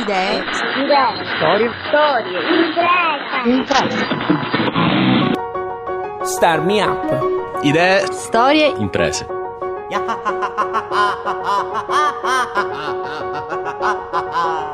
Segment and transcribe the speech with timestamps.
[0.00, 0.44] Idee.
[1.38, 1.70] Storie.
[1.88, 2.38] Storie.
[3.46, 4.06] Imprese.
[6.22, 7.62] Star Me Up.
[7.62, 8.74] Idee, Storie.
[8.78, 9.26] imprese.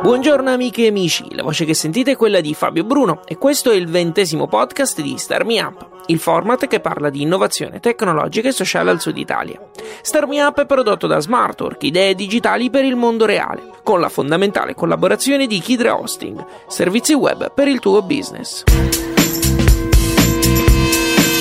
[0.02, 3.70] Buongiorno amiche e amici, la voce che sentite è quella di Fabio Bruno e questo
[3.70, 8.48] è il ventesimo podcast di Star Me Up, il format che parla di innovazione tecnologica
[8.48, 9.60] e sociale al sud Italia.
[10.02, 14.08] Star Me Up è prodotto da Smartwork, idee digitali per il mondo reale, con la
[14.08, 18.64] fondamentale collaborazione di Kidra Hosting, servizi web per il tuo business.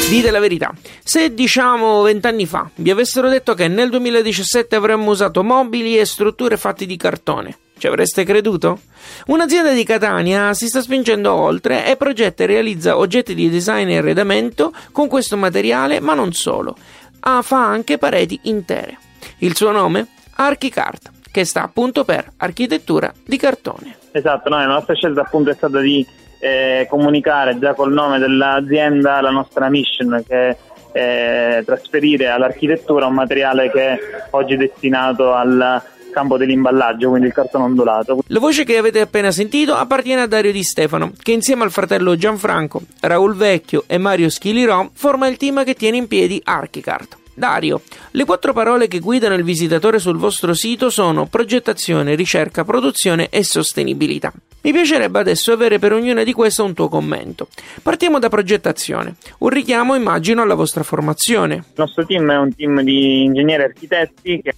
[0.10, 0.72] Dite la verità,
[1.04, 6.56] se diciamo vent'anni fa vi avessero detto che nel 2017 avremmo usato mobili e strutture
[6.56, 8.80] fatte di cartone, ci avreste creduto?
[9.26, 13.98] Un'azienda di Catania si sta spingendo oltre e progetta e realizza oggetti di design e
[13.98, 16.78] arredamento con questo materiale, ma non solo.
[17.20, 18.98] Ah, fa anche pareti intere.
[19.40, 20.08] Il suo nome?
[20.36, 23.98] Archicart, che sta appunto per architettura di cartone.
[24.14, 26.08] Esatto, no, la nostra scelta appunto è stata di
[26.40, 30.58] eh, comunicare già col nome dell'azienda la nostra mission che è
[30.94, 34.00] eh, trasferire all'architettura un materiale che
[34.30, 35.82] oggi è destinato al
[36.14, 38.24] campo dell'imballaggio, quindi il cartone ondulato.
[38.28, 42.16] La voce che avete appena sentito appartiene a Dario Di Stefano, che insieme al fratello
[42.16, 47.18] Gianfranco, Raul Vecchio e Mario Schilirò forma il team che tiene in piedi Archicart.
[47.36, 47.82] Dario,
[48.12, 53.44] le quattro parole che guidano il visitatore sul vostro sito sono progettazione, ricerca, produzione e
[53.44, 54.32] sostenibilità.
[54.62, 57.48] Mi piacerebbe adesso avere per ognuna di queste un tuo commento.
[57.82, 61.56] Partiamo da progettazione, un richiamo immagino alla vostra formazione.
[61.56, 64.54] Il nostro team è un team di ingegneri e architetti che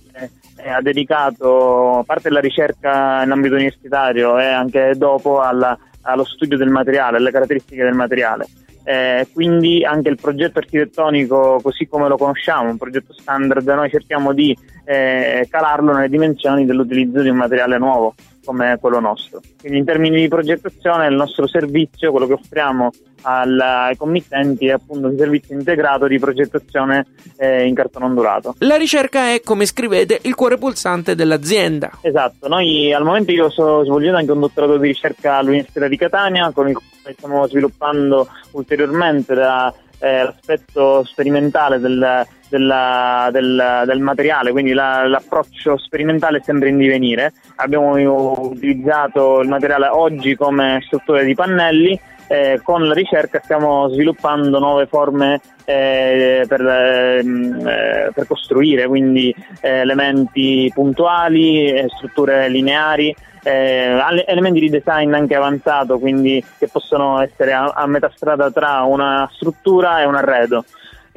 [0.71, 6.69] ha dedicato parte della ricerca in ambito universitario e anche dopo alla- allo studio del
[6.69, 8.47] materiale, alle caratteristiche del materiale.
[8.83, 14.31] Eh, quindi anche il progetto architettonico così come lo conosciamo, un progetto standard, noi cerchiamo
[14.31, 14.55] di
[14.85, 18.13] eh, calarlo nelle dimensioni dell'utilizzo di un materiale nuovo
[18.45, 19.41] come quello nostro.
[19.59, 22.91] Quindi in termini di progettazione il nostro servizio, quello che offriamo
[23.23, 27.05] al- ai committenti è appunto un servizio integrato di progettazione
[27.37, 28.55] eh, in cartone ondulato.
[28.59, 31.89] La ricerca è, come scrivete, il cuore pulsante dell'azienda.
[32.01, 36.51] Esatto, noi al momento io sto svolgendo anche un dottorato di ricerca all'Università di Catania
[36.51, 42.25] con il quale stiamo sviluppando ulteriormente la- eh, l'aspetto sperimentale del,
[42.57, 47.33] della- del- del materiale, quindi la- l'approccio sperimentale è sempre in divenire.
[47.57, 47.93] Abbiamo
[48.39, 54.87] utilizzato il materiale oggi come struttura di pannelli, eh, con la ricerca stiamo sviluppando nuove
[54.87, 63.97] forme eh, per, ehm, eh, per costruire, quindi eh, elementi puntuali, eh, strutture lineari, eh,
[64.27, 69.29] elementi di design anche avanzato, quindi che possono essere a, a metà strada tra una
[69.33, 70.65] struttura e un arredo.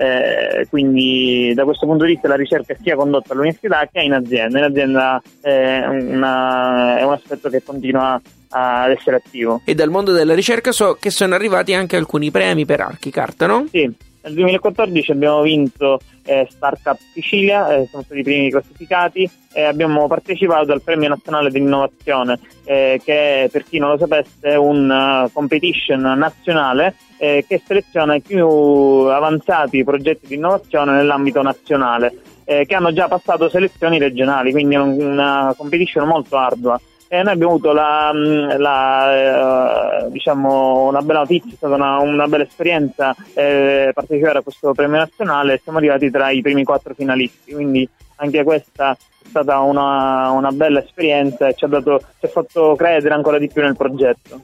[0.00, 4.58] Eh, quindi da questo punto di vista la ricerca sia condotta all'università che in azienda.
[4.58, 8.20] In azienda è, una- è un aspetto che continua
[8.50, 9.60] ad essere attivo.
[9.64, 13.66] E dal mondo della ricerca so che sono arrivati anche alcuni premi per Archicart, no?
[13.72, 13.92] Sì,
[14.28, 20.06] nel 2014 abbiamo vinto eh, Startup Sicilia, eh, siamo stati i primi classificati e abbiamo
[20.06, 24.90] partecipato al Premio Nazionale di Innovazione, eh, che per chi non lo sapesse è un
[24.90, 32.14] eh, competition nazionale eh, che seleziona i più avanzati progetti di innovazione nell'ambito nazionale,
[32.44, 36.78] eh, che hanno già passato selezioni regionali, quindi è un- una competition molto ardua.
[37.10, 41.98] E noi abbiamo avuto la, mh, la, eh, diciamo una bella notizia, è stata una,
[42.00, 46.64] una bella esperienza eh, partecipare a questo premio nazionale e siamo arrivati tra i primi
[46.64, 51.98] quattro finalisti, quindi anche questa è stata una, una bella esperienza e ci ha, dato,
[52.18, 54.42] ci ha fatto credere ancora di più nel progetto.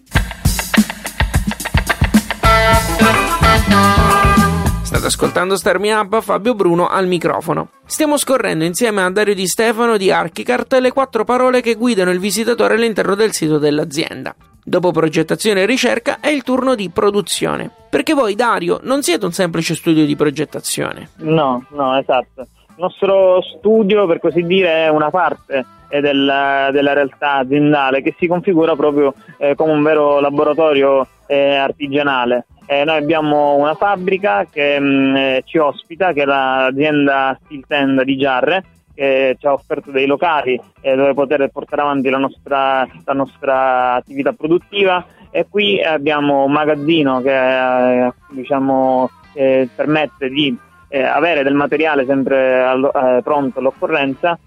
[4.94, 7.70] State ascoltando Starmi Up, Fabio Bruno al microfono.
[7.84, 12.20] Stiamo scorrendo insieme a Dario Di Stefano di Archicart le quattro parole che guidano il
[12.20, 14.36] visitatore all'interno del sito dell'azienda.
[14.62, 17.68] Dopo progettazione e ricerca è il turno di produzione.
[17.90, 21.08] Perché voi, Dario, non siete un semplice studio di progettazione.
[21.16, 22.42] No, no, esatto.
[22.42, 28.14] Il nostro studio, per così dire, è una parte eh, della, della realtà aziendale che
[28.16, 32.46] si configura proprio eh, come un vero laboratorio eh, artigianale.
[32.66, 37.64] Eh, noi abbiamo una fabbrica che mh, mm, eh, ci ospita, che è l'azienda Steel
[37.66, 38.64] Tenda di Giarre,
[38.94, 43.94] che ci ha offerto dei locali eh, dove poter portare avanti la nostra, la nostra,
[43.94, 50.56] attività produttiva e qui abbiamo un magazzino che eh, diciamo, eh, permette di
[50.88, 54.38] eh, avere del materiale sempre allo, pronto all'occorrenza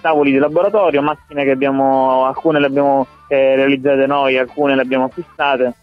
[0.00, 5.74] tavoli di laboratorio, macchine che abbiamo, alcune le abbiamo realizzate noi, alcune le abbiamo acquistate.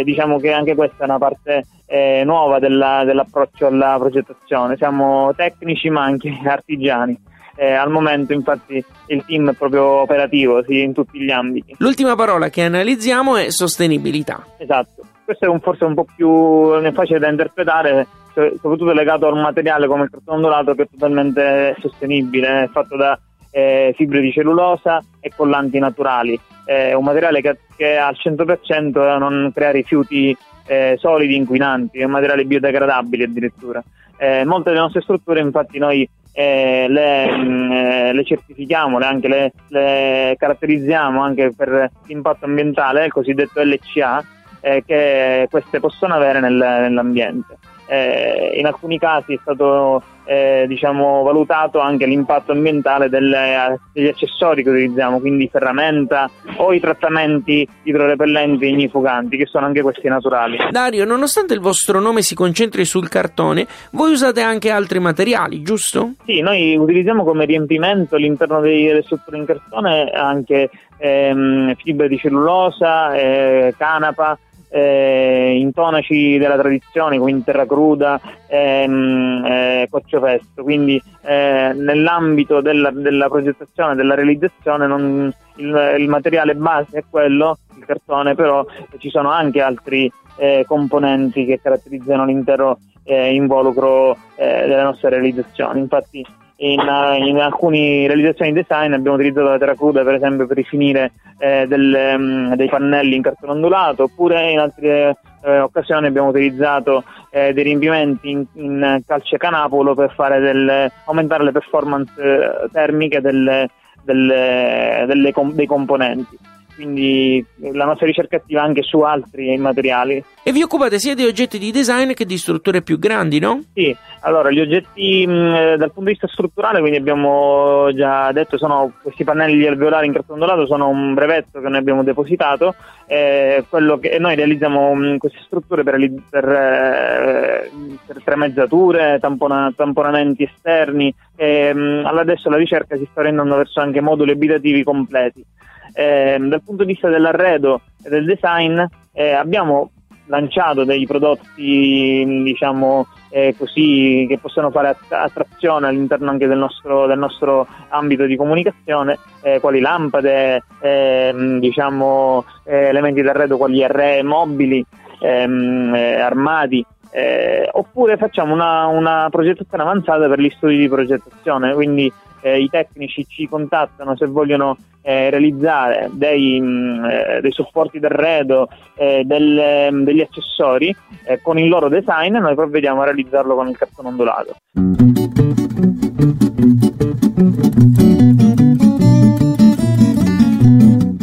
[0.00, 4.76] Diciamo che anche questa è una parte eh, nuova della, dell'approccio alla progettazione.
[4.76, 7.30] Siamo tecnici ma anche artigiani.
[7.54, 11.74] Eh, al momento infatti il team è proprio operativo sì, in tutti gli ambiti.
[11.78, 14.42] L'ultima parola che analizziamo è sostenibilità.
[14.56, 19.42] Esatto, questo è un, forse un po' più facile da interpretare, soprattutto legato a un
[19.42, 23.18] materiale come il cartone ondulato che è totalmente sostenibile, è fatto da
[23.52, 26.38] eh, fibre di cellulosa e collanti naturali.
[26.64, 33.22] È un materiale che, che al 100% non crea rifiuti eh, solidi inquinanti, materiali biodegradabili
[33.22, 33.82] addirittura.
[34.16, 39.04] Eh, molte delle nostre strutture infatti noi eh, le, mh, mm, eh, le, certifichiamo, le,
[39.04, 44.24] anche le, le, caratterizziamo anche per l'impatto ambientale, il cosiddetto LCA,
[44.60, 47.58] eh, che queste possono avere nel, nell'ambiente.
[47.92, 54.62] Eh, in alcuni casi è stato eh, diciamo, valutato anche l'impatto ambientale delle, degli accessori
[54.62, 60.56] che utilizziamo, quindi ferramenta o i trattamenti idrorepellenti e ignifuganti, che sono anche questi naturali.
[60.70, 66.14] Dario, nonostante il vostro nome si concentri sul cartone, voi usate anche altri materiali, giusto?
[66.24, 73.14] Sì, noi utilizziamo come riempimento all'interno delle strutture in cartone anche ehm, fibre di cellulosa,
[73.14, 74.38] eh, canapa
[74.72, 80.62] eh, intonaci della tradizione, quindi terra cruda, ehm, eh, festo.
[80.62, 87.58] Quindi eh, nell'ambito della, della progettazione, della realizzazione, non, il, il, materiale base è quello,
[87.76, 88.64] il cartone, però
[88.98, 95.80] ci sono anche altri eh, componenti che caratterizzano l'intero eh, involucro eh, delle nostre realizzazioni.
[95.80, 96.24] Infatti
[96.62, 96.80] in,
[97.26, 102.14] in, alcune realizzazioni design abbiamo utilizzato la terra cruda per esempio per rifinire eh, del,
[102.16, 107.64] um, dei pannelli in cartone ondulato oppure in altre eh, occasioni abbiamo utilizzato eh, dei
[107.64, 113.68] riempimenti in, in calce canapolo per del, aumentare le performance eh, termiche delle,
[114.04, 116.38] delle, delle, dei componenti
[116.82, 120.22] quindi la nostra ricerca attiva anche su altri materiali.
[120.42, 123.62] E vi occupate sia di oggetti di design che di strutture più grandi, no?
[123.72, 128.92] Sì, allora gli oggetti mh, dal punto di vista strutturale, quindi abbiamo già detto, sono
[129.00, 132.74] questi pannelli alveolari in cartone sono un brevetto che noi abbiamo depositato,
[133.06, 133.64] eh,
[134.00, 135.96] che, noi realizziamo mh, queste strutture per,
[136.28, 137.70] per, eh,
[138.04, 144.00] per tremezzature, tampona, tamponamenti esterni, e, mh, adesso la ricerca si sta rendendo verso anche
[144.00, 145.44] moduli abitativi completi.
[145.92, 148.80] Eh, dal punto di vista dell'arredo e del design
[149.12, 149.90] eh, abbiamo
[150.26, 157.18] lanciato dei prodotti diciamo eh, così che possono fare attrazione all'interno anche del nostro, del
[157.18, 164.84] nostro ambito di comunicazione eh, quali lampade ehm, diciamo eh, elementi d'arredo quali arree mobili
[165.20, 166.84] ehm, eh, armadi
[167.14, 172.10] eh, oppure facciamo una, una, progettazione avanzata per gli studi di progettazione, quindi
[172.42, 177.98] eh, i tecnici ci contattano se vogliono eh, realizzare dei, mh, mm, eh, dei, supporti
[177.98, 180.94] d'arredo, eh, del, mm, degli accessori
[181.24, 184.56] eh, con il loro design noi provvediamo a realizzarlo con il cartone ondulato.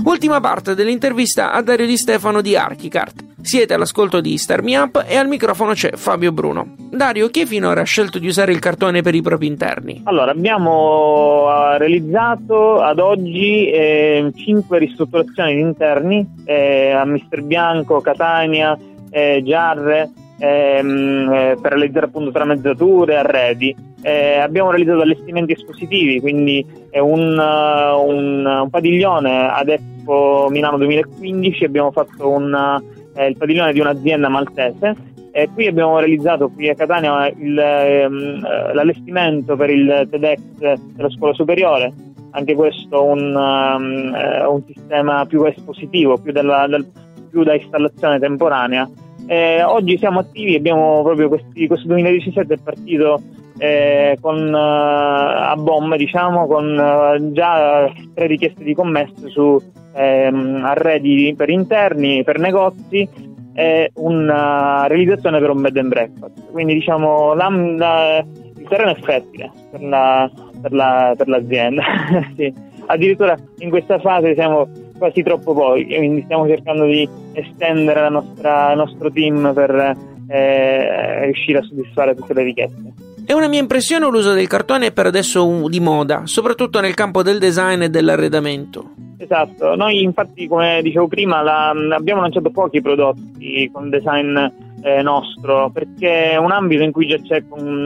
[0.04, 3.29] Ultima parte dell'intervista a Dario Di Stefano di Archicart.
[3.42, 6.76] Siete all'ascolto di Star Me Up e al microfono c'è Fabio Bruno.
[6.92, 10.02] Dario, chi finora ha scelto di usare il cartone per i propri interni?
[10.04, 18.02] Allora, abbiamo eh, realizzato ad oggi eh, 5 ristrutturazioni di interni eh, a Mister Bianco,
[18.02, 18.78] Catania,
[19.10, 23.76] eh, Giarre, ehm, eh, per realizzare appunto tramezzature, arredi.
[24.02, 31.66] Eh, abbiamo realizzato allestimenti espositivi, quindi un, uh, un, un, padiglione ad Expo Milano 2015,
[31.66, 32.82] abbiamo fatto un
[33.14, 34.96] è il padiglione di un'azienda maltese.
[35.32, 41.34] E qui abbiamo realizzato qui a Catania il, ehm, l'allestimento per il TEDx della scuola
[41.34, 41.94] superiore,
[42.32, 44.16] anche questo un, um,
[44.50, 46.86] un sistema più espositivo, più, della, del,
[47.30, 48.90] più da installazione temporanea.
[49.28, 53.22] Eh, oggi siamo attivi, abbiamo proprio questi, questo 2017 è partito
[53.60, 59.62] eh, con, uh, a bombe, diciamo, con uh, già tre richieste di commesse su
[59.94, 63.08] ehm, arredi per interni, per negozi
[63.54, 66.52] e una realizzazione per un bed and breakfast.
[66.52, 68.26] Quindi diciamo la, la,
[68.58, 71.84] il terreno è fertile per, la, per, per l'azienda.
[72.36, 72.54] sì.
[72.86, 78.78] Addirittura in questa fase siamo quasi troppo pochi, quindi stiamo cercando di estendere nostra, il
[78.78, 79.98] nostro team per
[80.28, 82.94] eh, riuscire a soddisfare tutte le richieste.
[83.30, 87.38] È una mia impressione l'uso del cartone per adesso di moda, soprattutto nel campo del
[87.38, 88.94] design e dell'arredamento.
[89.18, 94.36] Esatto, noi infatti come dicevo prima la, abbiamo lanciato pochi prodotti con design
[94.82, 97.44] eh, nostro perché è un ambito in cui già c'è,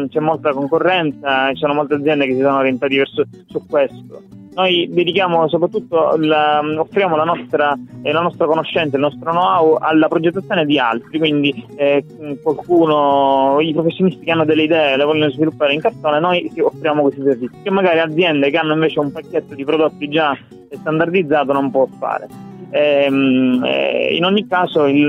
[0.07, 4.87] c'è molta concorrenza ci sono molte aziende che si sono orientate verso su questo noi
[4.89, 10.65] dedichiamo soprattutto, la, offriamo la nostra, eh, la nostra, conoscenza, il nostro know-how alla progettazione
[10.65, 12.05] di altri, quindi eh,
[12.41, 17.21] qualcuno, i professionisti che hanno delle idee le vogliono sviluppare in cartone, noi offriamo questi
[17.21, 20.37] servizi, che magari aziende che hanno invece un pacchetto di prodotti già
[20.71, 22.27] standardizzato non può fare.
[22.71, 25.05] Ehm, eh, in ogni caso il,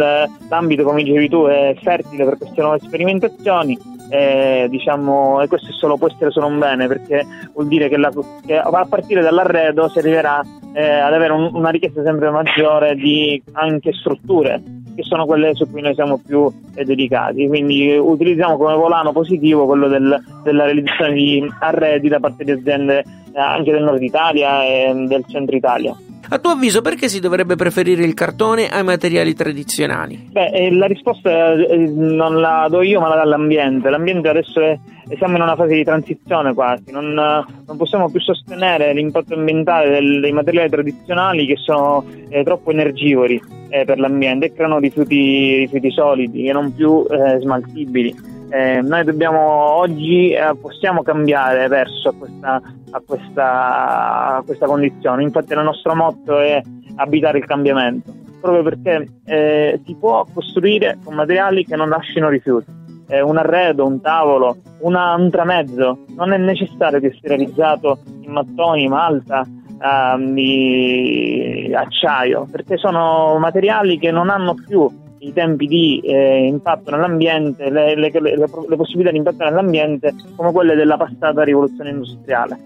[0.48, 5.96] l'ambito, come dicevi tu, è fertile per queste nuove sperimentazioni eh, diciamo, e questo solo,
[5.96, 8.11] può essere solo un bene perché vuol dire che, la,
[8.44, 10.42] che a partire dall'arredo si arriverà
[10.73, 14.62] eh, ad avere un, una richiesta sempre maggiore di anche strutture
[14.94, 17.49] che sono quelle su cui noi siamo più eh, dedicati.
[17.49, 22.99] Quindi utilizziamo come volano positivo quello del, della realizzazione di arredi da parte di aziende
[23.34, 25.96] eh, anche del nord Italia e del centro Italia
[26.28, 30.28] a tuo avviso perché si dovrebbe preferire il cartone ai materiali tradizionali?
[30.31, 33.90] Beh, eh, la risposta eh, non la do io ma la dà l'ambiente.
[33.90, 34.78] L'ambiente adesso è,
[35.16, 40.21] siamo in una fase di transizione quasi, non, non possiamo più sostenere l'impatto ambientale del,
[40.21, 45.90] dei materiali tradizionali che sono eh, troppo energivori eh, per l'ambiente e creano rifiuti, rifiuti
[45.90, 48.33] solidi e non più eh, smaltibili.
[48.50, 52.60] Eh, noi dobbiamo oggi eh, possiamo cambiare verso questa,
[52.90, 55.22] a, questa, a questa condizione.
[55.22, 56.62] Infatti il nostro motto è
[56.96, 62.82] abitare il cambiamento, proprio perché eh, si può costruire con materiali che non lasciano rifiuti.
[63.08, 68.30] Eh, un arredo, un tavolo, una, un tramezzo non è necessario che sia realizzato in
[68.30, 69.46] mattoni, malta,
[69.82, 74.88] ehm, di acciaio, perché sono materiali che non hanno più
[75.26, 80.52] i tempi di eh, impatto nell'ambiente, le, le, le, le, possibilità di impatto nell'ambiente come
[80.52, 82.59] quelle della passata rivoluzione industriale.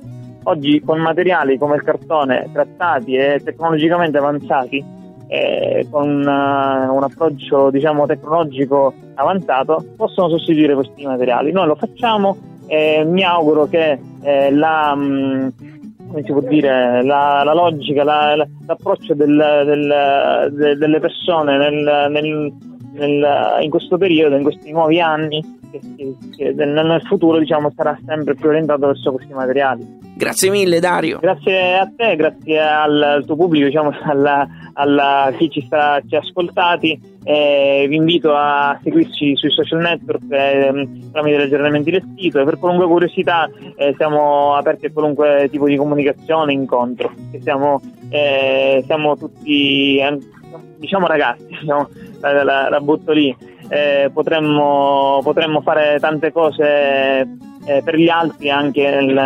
[0.44, 4.84] Oggi con materiali come il cartone trattati e tecnologicamente avanzati,
[5.28, 11.52] eh, con una, un approccio diciamo, tecnologico avanzato, possono sostituire questi materiali.
[11.52, 12.36] Noi lo facciamo
[12.66, 14.94] e mi auguro che eh, la...
[14.94, 15.76] Mh,
[16.08, 18.34] come si può dire, la, la logica, la,
[18.66, 22.52] l'approccio del, del, de, delle persone nel, nel,
[22.92, 27.98] nel, in questo periodo, in questi nuovi anni, che, che, che nel futuro diciamo, sarà
[28.06, 29.98] sempre più orientato verso questi materiali.
[30.16, 31.18] Grazie mille Dario.
[31.20, 36.18] Grazie a te, grazie al, tuo pubblico, diciamo, alla, alla, chi ci, sta, ci ha
[36.18, 37.16] ascoltati.
[37.28, 42.44] Eh, vi invito a seguirci sui social network eh, tramite gli aggiornamenti del sito e
[42.44, 47.12] per qualunque curiosità eh, siamo aperti a qualunque tipo di comunicazione, incontro.
[47.42, 50.18] Siamo, eh, siamo tutti eh,
[50.78, 53.36] diciamo ragazzi, diciamo, la, la, la butto lì.
[53.68, 57.28] Eh, potremmo, potremmo fare tante cose
[57.84, 59.18] per gli altri anche nel,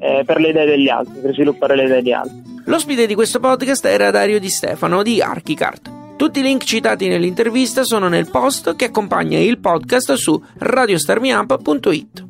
[0.00, 2.42] eh, per le idee degli altri, per sviluppare le idee degli altri.
[2.64, 5.93] L'ospite di questo podcast era Dario Di Stefano di Archicart.
[6.16, 12.24] Tutti i link citati nell'intervista sono nel post che accompagna il podcast su radiostarmiup.it.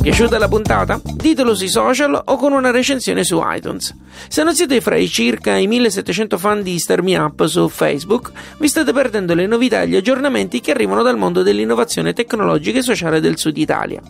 [0.00, 1.00] Piaciuta la puntata?
[1.02, 3.94] Ditelo sui social o con una recensione su iTunes.
[4.28, 8.30] Se non siete fra i circa i 1700 fan di Star Me Up su Facebook,
[8.58, 12.82] vi state perdendo le novità e gli aggiornamenti che arrivano dal mondo dell'innovazione tecnologica e
[12.82, 14.00] sociale del Sud Italia.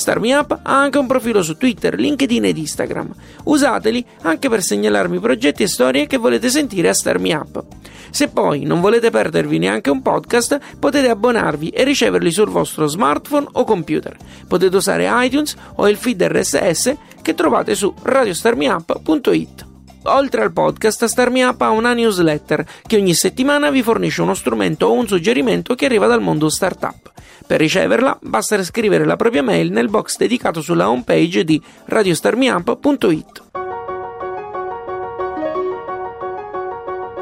[0.00, 3.12] Star Me Up ha anche un profilo su Twitter, LinkedIn ed Instagram.
[3.44, 7.62] Usateli anche per segnalarmi progetti e storie che volete sentire a Star Me Up.
[8.08, 13.46] Se poi non volete perdervi neanche un podcast, potete abbonarvi e riceverli sul vostro smartphone
[13.52, 14.16] o computer.
[14.48, 19.66] Potete usare iTunes o il feed RSS che trovate su radiostarmiup.it.
[20.04, 24.86] Oltre al podcast, Starmi Up ha una newsletter che ogni settimana vi fornisce uno strumento
[24.86, 27.12] o un suggerimento che arriva dal mondo startup.
[27.50, 33.42] Per riceverla basta scrivere la propria mail nel box dedicato sulla homepage di radiostarmiup.it.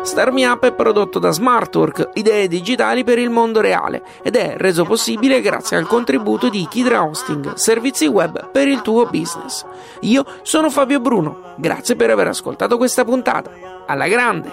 [0.03, 4.57] Star Me Up è prodotto da Smartwork, idee digitali per il mondo reale, ed è
[4.59, 9.65] reso possibile grazie al contributo di Kidra Hosting, servizi web per il tuo business.
[10.01, 13.51] Io sono Fabio Bruno, grazie per aver ascoltato questa puntata.
[13.87, 14.53] Alla grande!